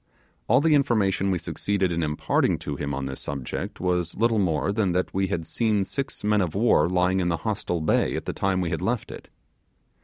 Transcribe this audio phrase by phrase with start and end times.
[0.47, 4.71] All the information we succeeded in imparting to him on this subject was little more
[4.71, 8.25] than that we had seen six men of war lying in the hostile bay at
[8.25, 9.29] the time we had left it.